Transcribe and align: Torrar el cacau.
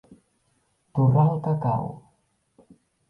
Torrar 0.99 1.27
el 1.35 1.43
cacau. 1.49 1.93